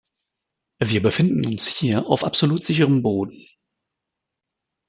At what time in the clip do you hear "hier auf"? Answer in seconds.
1.67-2.23